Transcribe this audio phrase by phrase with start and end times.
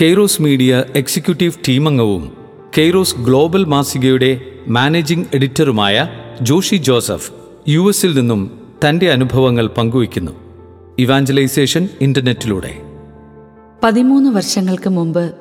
[0.00, 2.32] Kairos media executive ടീമംഗവും
[2.78, 6.08] Kairos global മാസികയുടെ managing എഡിറ്ററുമായ
[6.42, 7.30] ജോഷി ജോസഫ്
[7.68, 10.32] യു എസിൽ നിന്നും തന്റെ അനുഭവങ്ങൾ പങ്കുവയ്ക്കുന്നു.
[10.98, 12.82] ഇവാഞ്ചലൈസേഷൻ ഇന്റർനെറ്റിലൂടെ.
[13.82, 15.34] പതിമൂന്ന് വർഷങ്ങൾക്ക് മുമ്പ്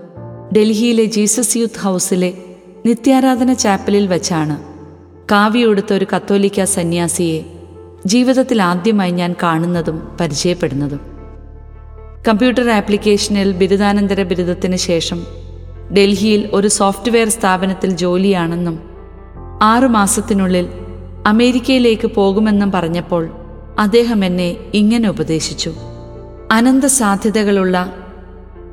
[0.55, 2.33] ഡൽഹിയിലെ ജീസസ് യൂത്ത് ഹൗസിലെ
[2.85, 4.59] നിത്യാരാധന ചാപ്പലിൽ വച്ചാണ്
[5.31, 7.41] കാവ്യുടുത്ത ഒരു കത്തോലിക്ക സന്യാസിയെ
[8.05, 11.08] ജീവിതത്തിൽ ആദ്യമായി ഞാൻ കാണുന്നതും പരിചയപ്പെടുന്നതും.
[12.27, 15.25] കമ്പ്യൂട്ടർ ആപ്ലിക്കേഷനിൽ ബിരുദാനന്തര ബിരുദത്തിന് ശേഷം
[15.93, 18.79] ഡൽഹിയിൽ ഒരു സോഫ്റ്റ്വെയർ സ്ഥാപനത്തിൽ ജോലിയാണെന്നും
[19.61, 20.67] ആറുമാസത്തിനുള്ളിൽ
[21.27, 23.29] അമേരിക്കയിലേക്ക് പോകുമെന്നും പറഞ്ഞപ്പോൾ
[23.79, 25.73] അദ്ദേഹം എന്നെ ഇങ്ങനെ ഉപദേശിച്ചു.
[26.51, 27.93] അനന്ത സാധ്യതകളുള്ള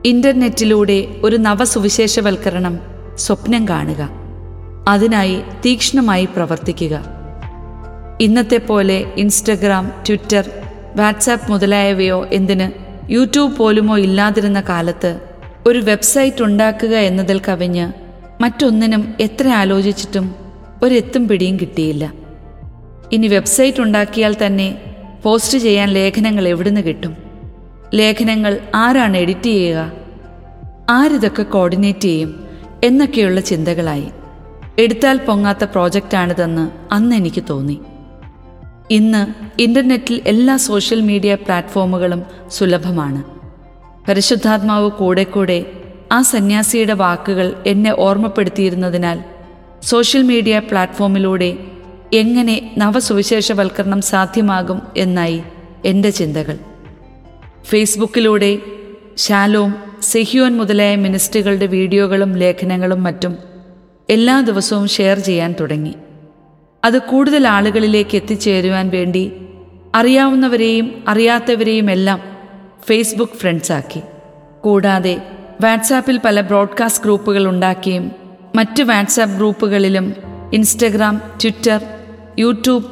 [0.04, 2.78] ഇന്റർനെറ്റിലൂടെ ഒരു നവസുവിശേഷവൽക്കരണം
[3.14, 4.08] സ്വപ്നം കാണുക.
[4.88, 7.04] അതിനായി തീക്ഷ്ണമായി പ്രവർത്തിക്കുക.
[8.20, 10.50] ഇന്നത്തെ പോലെ ഇൻസ്റ്റഗ്രാം ട്വിറ്റർ
[10.96, 15.20] വാട്സാപ്പ് മുതലായവയോ എന്തിന് യൂട്യൂബ് പോലുമോ ഇല്ലാതിരുന്ന കാലത്ത്
[15.66, 17.92] ഒരു വെബ്സൈറ്റ് ഉണ്ടാക്കുക എന്നതിൽ കവിഞ്ഞ്
[18.42, 20.34] മറ്റൊന്നിനും എത്ര ആലോചിച്ചിട്ടും
[20.82, 22.12] ഒരെത്തും പിടിയും കിട്ടിയില്ല.
[23.12, 27.16] ഇനി വെബ്സൈറ്റ് ഉണ്ടാക്കിയാൽ തന്നെ പോസ്റ്റ് ചെയ്യാൻ ലേഖനങ്ങൾ എവിടുന്ന് കിട്ടും?
[27.94, 29.92] ലേഖനങ്ങൾ ആരാണ് എഡിറ്റ് ചെയ്യുക?
[30.90, 32.48] ആരിതൊക്കെ കോർഡിനേറ്റ് ചെയ്യും?
[32.84, 34.08] എന്നൊക്കെയുള്ള ചിന്തകളായി.
[34.78, 37.80] എടുത്താൽ പൊങ്ങാത്ത പ്രോജക്റ്റാണിതെന്ന് അന്ന് എനിക്ക് തോന്നി.
[38.90, 39.26] ഇന്ന്
[39.62, 43.24] ഇന്റർനെറ്റിൽ എല്ലാ സോഷ്യൽ മീഡിയ പ്ലാറ്റ്ഫോമുകളും സുലഭമാണ്.
[44.08, 45.66] പരിശുദ്ധാത്മാവ് കൂടെ കൂടെ
[46.12, 49.20] ആ സന്യാസിയുടെ വാക്കുകൾ എന്നെ ഓർമ്മപ്പെടുത്തിയിരുന്നതിനാൽ
[49.82, 51.56] സോഷ്യൽ മീഡിയ പ്ലാറ്റ്ഫോമിലൂടെ
[52.12, 55.42] എങ്ങനെ നവസുവിശേഷവൽക്കരണം സാധ്യമാകും എന്നായി
[55.84, 56.58] എന്റെ ചിന്തകൾ.
[57.64, 58.58] ഫേസ്ബുക്കിലൂടെ
[59.16, 63.38] ശാലോം സെഹിയോൻ മുതലായ മിനിസ്റ്ററുകളുടെ വീഡിയോകളും ലേഖനങ്ങളും മറ്റും
[64.10, 65.94] എല്ലാ ദിവസവും ഷെയർ ചെയ്യാൻ തുടങ്ങി.
[66.86, 69.32] അത് കൂടുതൽ ആളുകളിലേക്ക് എത്തിച്ചേരുവാൻ വേണ്ടി
[69.94, 72.20] അറിയാവുന്നവരെയും അറിയാത്തവരെയും എല്ലാം
[72.88, 74.00] ഫേസ്ബുക്ക് ഫ്രണ്ട്സാക്കി
[74.60, 75.14] കൂടാതെ
[75.60, 78.04] വാട്സാപ്പിൽ പല ബ്രോഡ്കാസ്റ്റ് ഗ്രൂപ്പുകൾ ഉണ്ടാക്കിയും
[78.56, 80.06] മറ്റ് WhatsApp ഗ്രൂപ്പുകളിലും
[80.52, 81.80] Instagram Twitter
[82.38, 82.84] YouTube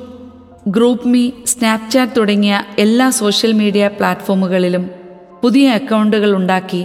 [1.09, 4.91] GroupMe Snapchat തുടങ്ങിയ എല്ലാ സോഷ്യൽ മീഡിയ പ്ലാറ്റ്ഫോമുകളിലും
[5.43, 6.83] പുതിയ അക്കൗണ്ടുകൾ ഉണ്ടാക്കി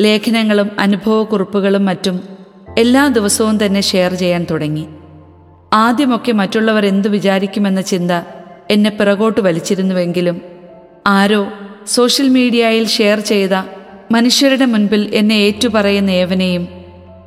[0.00, 2.20] ലേഖനങ്ങളും അനുഭവക്കുറിപ്പുകളും മറ്റും
[2.78, 4.84] എല്ലാ ദിവസവും തന്നെ ഷെയർ ചെയ്യാൻ തുടങ്ങി.
[5.72, 8.10] ആദ്യമൊക്കെ മറ്റുള്ളവർ എന്തു വിചാരിക്കുമെന്ന ചിന്ത
[8.70, 10.40] എന്നെ പിറകോട്ട് വലിച്ചിരുന്നുവെങ്കിലും
[11.06, 11.46] ആരോ
[11.86, 13.54] സോഷ്യൽ മീഡിയയിൽ ഷെയർ ചെയ്ത
[14.10, 16.68] മനുഷ്യരുടെ മുൻപിൽ എന്നെ ഏറ്റുപറയുന്ന ഏവനെയും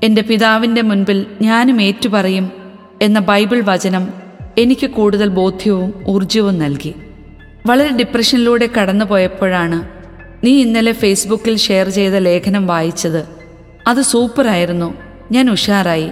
[0.03, 2.51] എന്റെ പിതാവിന്റെ മുൻപിൽ ഞാനും ഏറ്റുപറയും
[3.01, 4.13] എന്ന ബൈബിൾ വചനം
[4.57, 6.93] എനിക്ക് കൂടുതൽ ബോധ്യവും ഊർജവും നൽകി.
[7.65, 9.87] വളരെ ഡിപ്രഷനിലൂടെ കടന്നുപോയപ്പോഴാണ്
[10.45, 13.25] നീ ഇന്നലെ ഫേസ്ബുക്കിൽ ഷെയർ ചെയ്ത ലേഖനം വായിച്ചത്.
[13.87, 14.93] അത് സൂപ്പറായിരുന്നു.
[15.31, 16.11] ഞാൻ ഉഷാറായി.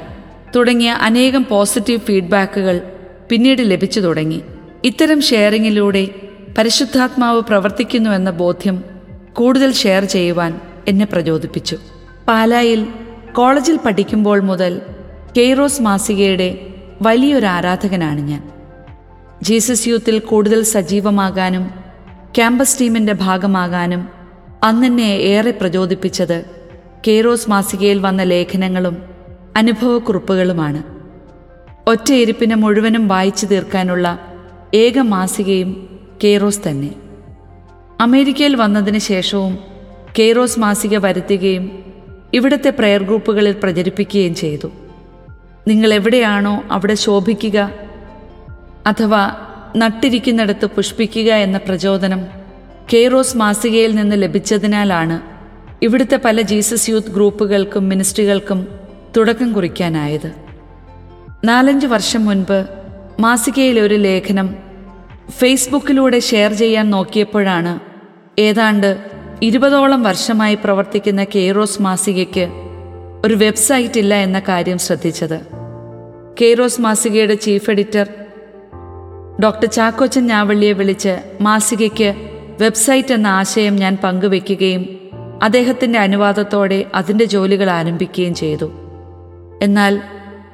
[0.55, 2.81] തുടങ്ങിയ അനേകം പോസിറ്റീവ് ഫീഡ്ബാക്കുകൾ
[3.29, 4.41] പിന്നീട് ലഭിച്ചു തുടങ്ങി.
[4.83, 6.09] ഇത്തരം ഷെയറിങ്ങിലൂടെ
[6.57, 8.83] പരിശുദ്ധാത്മാവ് പ്രവർത്തിക്കുന്നുവെന്ന ബോധ്യം
[9.33, 11.77] കൂടുതൽ ഷെയർ ചെയ്യുവാൻ എന്നെ പ്രചോദിപ്പിച്ചു.
[12.27, 12.87] പാലായിൽ
[13.33, 14.81] കോളേജിൽ പഠിക്കുമ്പോൾ മുതൽ
[15.37, 16.67] കെയ്റോസ് മാസികയുടെ
[17.01, 18.51] വലിയൊരു ആരാധകനാണ് ഞാൻ.
[19.41, 21.71] ജീസസ് യൂത്തിൽ കൂടുതൽ സജീവമാകാനും
[22.35, 24.07] ക്യാമ്പസ് ടീമിന്റെ ഭാഗമാകാനും
[24.63, 26.45] അന്നെന്നെ ഏറെ പ്രചോദിപ്പിച്ചത്
[27.07, 29.10] കെയ്റോസ് മാസികയിൽ വന്ന ലേഖനങ്ങളും
[29.57, 30.83] അനുഭവക്കുറിപ്പുകളുമാണ്.
[31.87, 34.19] ഒറ്റയിരിപ്പിനെ മുഴുവനും വായിച്ചു തീർക്കാനുള്ള
[34.73, 36.95] ഏക മാസികയും കെയ്റോസ് തന്നെ.
[38.01, 39.59] അമേരിക്കയിൽ വന്നതിന് ശേഷവും
[40.19, 41.83] കെയ്റോസ് മാസിക വരുത്തുകയും
[42.33, 44.71] ഇവിടുത്തെ പ്രെയർ ഗ്രൂപ്പുകളിൽ പ്രചരിപ്പിക്കുകയും ചെയ്തു.
[45.67, 47.71] നിങ്ങൾ എവിടെയാണോ അവിടെ ശോഭിക്കുക
[48.87, 49.35] അഥവാ
[49.77, 52.25] നട്ടിരിക്കുന്നിടത്ത് പുഷ്പിക്കുക എന്ന പ്രചോദനം
[52.93, 55.21] കെയ്റോസ് മാസികയിൽ നിന്ന് ലഭിച്ചതിനാലാണ്
[55.81, 58.80] ഇവിടുത്തെ പല ജീസസ് യൂത്ത് ഗ്രൂപ്പുകൾക്കും മിനിസ്ട്രികൾക്കും
[59.17, 60.33] തുടക്കം കുറിക്കാനായത്.
[61.43, 62.65] നാലഞ്ച് വർഷം മുൻപ്
[63.19, 64.55] മാസികയിലെ ഒരു ലേഖനം
[65.29, 67.79] ഫേസ്ബുക്കിലൂടെ ഷെയർ ചെയ്യാൻ നോക്കിയപ്പോഴാണ്
[68.41, 69.05] ഏതാണ്ട്
[69.41, 72.47] ഇരുപതോളം വർഷമായി പ്രവർത്തിക്കുന്ന കെയ്റോസ് മാസികയ്ക്ക്
[73.25, 75.41] ഒരു വെബ്സൈറ്റ് ഇല്ല എന്ന കാര്യം ശ്രദ്ധിച്ചത്.
[76.41, 78.07] കെയ്റോസ് മാസികയുടെ ചീഫ് എഡിറ്റർ
[79.43, 82.15] ഡോക്ടർ ചാക്കോച്ചൻ ഞാവള്ളിയെ വിളിച്ച് മാസികയ്ക്ക്
[82.61, 85.09] വെബ്സൈറ്റ് എന്ന ആശയം ഞാൻ പങ്കുവെക്കുകയും
[85.43, 88.71] അദ്ദേഹത്തിന്റെ അനുവാദത്തോടെ അതിന്റെ ജോലികൾ ആരംഭിക്കുകയും ചെയ്തു.
[89.61, 90.01] എന്നാൽ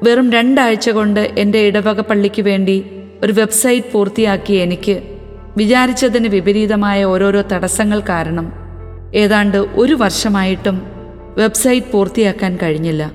[0.03, 2.85] വെറും രണ്ടാഴ്ച കൊണ്ട് എന്റെ ഇടവക പള്ളിക്ക് വേണ്ടി
[3.23, 5.01] ഒരു വെബ്സൈറ്റ് പൂർത്തിയാക്കി എനിക്ക്
[5.57, 8.53] വിചാരിച്ചതിന് വിപരീതമായ ഓരോരോ തടസ്സങ്ങൾ കാരണം
[9.15, 10.81] ഏതാണ്ട് ഒരു വർഷമായിട്ടും
[11.37, 13.11] വെബ്സൈറ്റ് പൂർത്തിയാക്കാൻ കഴിഞ്ഞില്ല.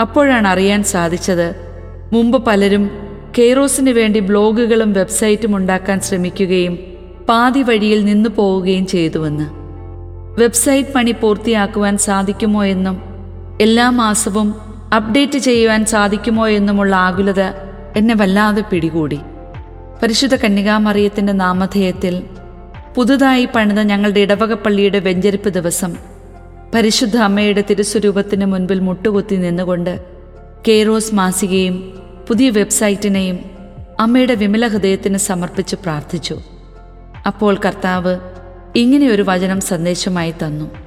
[0.00, 1.54] അപ്പോഴാണ് അറിയാൻ സാധിച്ചത്
[2.12, 2.90] മുമ്പ് പലരും
[3.38, 6.78] കെയ്റോസിന് വേണ്ടി ബ്ലോഗുകളും വെബ്സൈറ്റും ഉണ്ടാക്കാൻ ശ്രമിക്കുകയും
[7.28, 9.44] പാതി വഴിയിൽ നിന്നു പോവുകയും ചെയ്തുവെന്ന്.
[10.42, 13.02] വെബ്സൈറ്റ് പണി പൂർത്തിയാക്കുവാൻ സാധിക്കുമോ എന്നും
[13.60, 14.54] എല്ലാ മാസവും
[14.94, 17.42] അപ്ഡേറ്റ് ചെയ്യുവാൻ സാധിക്കുമോ എന്നുമുള്ള ആകുലത
[17.96, 19.20] എന്നെ വല്ലാതെ പിടികൂടി.
[20.02, 22.22] പരിശുദ്ധ കന്യകാമറിയത്തിന്റെ നാമധേയത്തിൽ
[22.96, 25.96] പുതുതായി പണിത ഞങ്ങളുടെ ഇടവക പള്ളിയുടെ വെഞ്ചരിപ്പ് ദിവസം
[26.74, 30.04] പരിശുദ്ധ അമ്മയുടെ തിരുസ്വരൂപത്തിന് മുൻപിൽ മുട്ടുകുത്തി നിന്നുകൊണ്ട്
[30.68, 31.76] കെയ്റോസ് മാസികയും
[32.28, 33.38] പുതിയ വെബ്സൈറ്റിനെയും
[34.00, 36.40] അമ്മയുടെ വിമല ഹൃദയത്തിന് സമർപ്പിച്ച് പ്രാർത്ഥിച്ചു.
[37.26, 38.18] അപ്പോൾ കർത്താവ്
[38.76, 40.83] ഇങ്ങനെയൊരു വചനം സന്ദേശമായി തന്നു.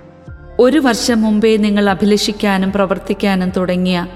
[0.59, 4.07] ഒരു വർഷം മുമ്പേ നിങ്ങൾ അഭിലഷിക്കാനും പ്രവർത്തിക്കാനും തുടങ്ങിയ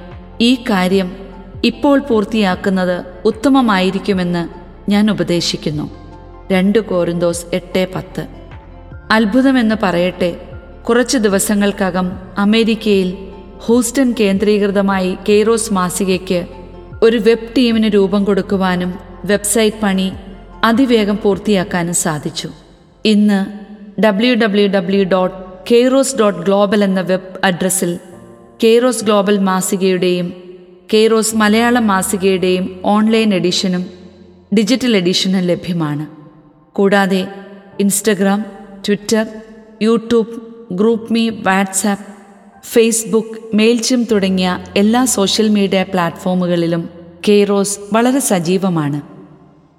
[0.41, 1.15] ഈ കാര്യം
[1.63, 4.49] ഇപ്പോൾ പൂർത്തിയാക്കുന്നത് ഉത്തമമായിരിക്കുമെന്ന്
[4.91, 5.91] ഞാൻ ഉപദേശിക്കുന്നു.
[6.51, 8.27] രണ്ട് കോരിന്തോസ് എട്ട് പത്ത്.
[9.11, 10.41] അത്ഭുതമെന്ന് പറയട്ടെ
[10.89, 13.17] കുറച്ച് ദിവസങ്ങൾക്കകം അമേരിക്കയിൽ
[13.57, 16.45] ഹൂസ്റ്റൺ കേന്ദ്രീകൃതമായി കെയ്റോസ് മാസികയ്ക്ക്
[17.03, 18.93] ഒരു വെബ് ടീമിന് രൂപം കൊടുക്കുവാനും
[19.25, 20.11] വെബ്സൈറ്റ് പണി
[20.63, 22.49] അതിവേഗം പൂർത്തിയാക്കാനും സാധിച്ചു.
[23.05, 23.39] ഇന്ന്
[24.01, 27.99] W W W dot Kairos dot global എന്ന വെബ് അഡ്രസ്സിൽ
[28.63, 30.33] കെയ്റോസ് ഗ്ലോബൽ മാസികയുടെയും
[30.93, 33.85] കെയ്റോസ് മലയാളം മാസികയുടെയും ഓൺലൈൻ എഡിഷനും
[34.57, 36.07] ഡിജിറ്റൽ എഡിഷനും ലഭ്യമാണ്.
[36.71, 37.27] കൂടാതെ
[37.79, 38.45] Instagram
[38.87, 39.25] Twitter
[39.81, 40.41] YouTube
[41.13, 42.05] GroupMe WhatsApp
[42.65, 46.89] Facebook Mailchimp തുടങ്ങിയ എല്ലാ സോഷ്യൽ മീഡിയ പ്ലാറ്റ്ഫോമുകളിലും
[47.27, 49.01] കെയ്റോസ് വളരെ സജീവമാണ്.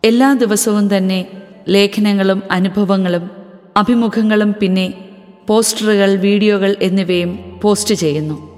[0.07, 1.27] എല്ലാ ദിവസവും തന്നെ
[1.69, 3.31] ലേഖനങ്ങളും അനുഭവങ്ങളും
[3.77, 5.12] അഭിമുഖങ്ങളും പിന്നെ
[5.47, 8.53] പോസ്റ്ററുകൾ വീഡിയോകൾ എന്നിവയും പോസ്റ്റ് ചെയ്യുന്നു.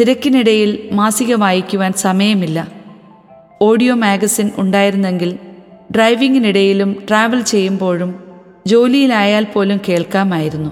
[0.00, 2.68] തിരക്കിനിടയിൽ മാസിക വായിക്കുവാൻ സമയമില്ല.
[3.62, 5.38] ഓഡിയോ മാഗസിൻ ഉണ്ടായിരുന്നെങ്കിൽ
[5.96, 8.24] ഡ്രൈവിങ്ങിനിടയിലും ട്രാവൽ ചെയ്യുമ്പോഴും
[8.66, 10.70] ജോലിയിലായാൽ പോലും കേൾക്കാമായിരുന്നു.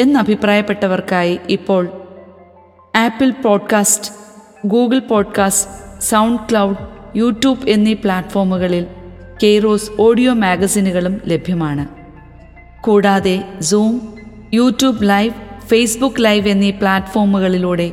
[0.00, 1.88] എന്നഭിപ്രായപ്പെട്ടവർക്കായി ഇപ്പോൾ
[2.96, 4.12] Apple podcast
[4.66, 6.02] Google podcast
[6.50, 6.76] SoundCloud
[7.16, 8.86] YouTube എന്നീ പ്ലാറ്റ്ഫോമുകളിൽ
[9.42, 11.86] കെയ്റോസ് ഓഡിയോ മാഗസിനുകളും ലഭ്യമാണ്.
[12.82, 14.15] കൂടാതെ Zoom
[14.54, 15.34] YouTube live
[15.66, 17.92] Facebook live എന്നീ പ്ലാറ്റ്ഫോമുകളിലൂടെ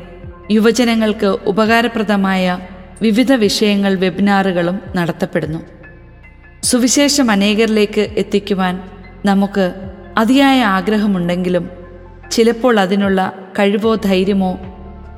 [0.52, 2.60] യുവജനങ്ങൾക്ക് ഉപകാരപ്രദമായ
[3.02, 5.60] വിവിധ വിഷയങ്ങൾ വെബിനാറുകളും നടത്തപ്പെടുന്നു.
[6.64, 8.90] സുവിശേഷം അനേകരിലേക്ക് എത്തിക്കുവാൻ
[9.26, 9.74] നമുക്ക്
[10.18, 11.70] അതിയായ ആഗ്രഹമുണ്ടെങ്കിലും
[12.32, 14.60] ചിലപ്പോൾ അതിനുള്ള കഴിവോ ധൈര്യമോ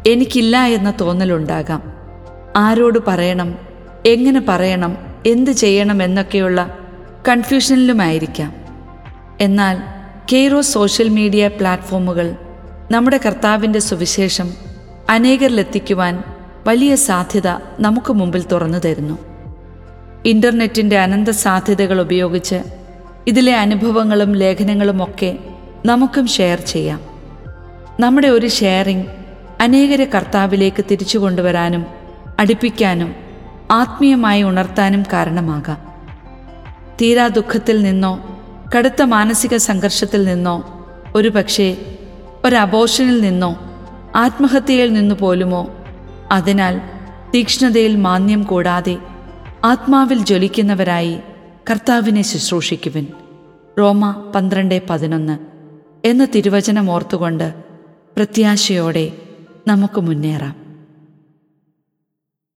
[0.08, 1.84] എനിക്കില്ല എന്ന തോന്നലുണ്ടാകാം.
[2.56, 3.58] ആരോട് പറയണം
[4.06, 6.78] എങ്ങനെ പറയണം എന്ത് ചെയ്യണം എന്നൊക്കെയുള്ള
[7.28, 8.54] കൺഫ്യൂഷനിലുമായിരിക്കാം.
[9.42, 9.95] എന്നാൽ
[10.32, 12.36] കെയ്റോ സോഷ്യൽ മീഡിയ പ്ലാറ്റ്ഫോമുകൾ
[12.92, 14.54] നമ്മുടെ കർത്താവിന്റെ സുവിശേഷം
[15.10, 16.24] അനേകരിലെത്തിക്കുവാൻ
[16.68, 17.48] വലിയ സാധ്യത
[17.80, 19.18] നമുക്ക് മുമ്പിൽ തുറന്നു തരുന്നു.
[20.26, 22.62] ഇന്റർനെറ്റിന്റെ അനന്ത സാധ്യതകൾ ഉപയോഗിച്ച്
[23.28, 25.38] ഇതിലെ അനുഭവങ്ങളും ലേഖനങ്ങളും ഒക്കെ
[25.86, 27.02] നമുക്കും ഷെയർ ചെയ്യാം.
[28.00, 29.06] നമ്മുടെ ഒരു ഷെയറിംഗ്
[29.62, 31.86] അനേകരെ കർത്താവിലേക്ക് തിരിച്ചു കൊണ്ടുവരാനും
[32.40, 33.16] അടുപ്പിക്കാനും
[33.72, 35.78] ആത്മീയമായി ഉണർത്താനും കാരണമാകാം.
[37.02, 38.35] തീരാ ദുഃഖത്തിൽ നിന്നോ
[38.76, 40.86] കടുത്ത മാനസിക സംഘർഷത്തിൽ നിന്നോ
[41.16, 41.78] ഒരു പക്ഷേ
[42.46, 43.60] ഒരബോഷനിൽ നിന്നോ
[44.16, 45.76] ആത്മഹത്യയിൽ നിന്നു പോലുമോ
[46.32, 46.82] അതിനാൽ
[47.36, 48.98] തീക്ഷ്ണതയിൽ മാന്യം കൂടാതെ
[49.64, 51.20] ആത്മാവിൽ ജ്വലിക്കുന്നവരായി
[51.70, 53.08] കർത്താവിനെ ശുശ്രൂഷിക്കുവിൻ.
[53.80, 55.40] റോമ പന്ത്രണ്ട് പതിനൊന്ന്
[56.06, 57.54] എന്ന തിരുവചനം ഓർത്തുകൊണ്ട്
[58.18, 59.12] പ്രത്യാശയോടെ
[59.68, 60.65] നമുക്ക് മുന്നേറാം.